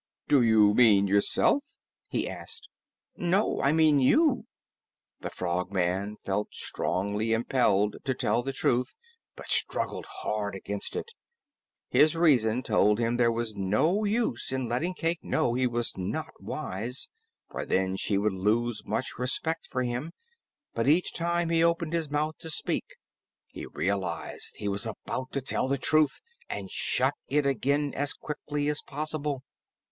[0.27, 1.63] "Do you mean yourself?"
[2.07, 2.67] he asked.
[3.17, 4.47] "No, I mean you."
[5.19, 8.95] The Frogman felt strongly impelled to tell the truth,
[9.35, 11.11] but struggled hard against it.
[11.89, 16.33] His reason told him there was no use in letting Cayke know he was not
[16.39, 17.07] wise,
[17.51, 20.13] for then she would lose much respect for him,
[20.73, 22.95] but each time he opened his mouth to speak,
[23.49, 28.67] he realized he was about to tell the truth and shut it again as quickly
[28.67, 29.43] as possible.